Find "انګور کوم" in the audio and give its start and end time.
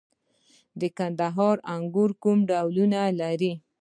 1.73-2.37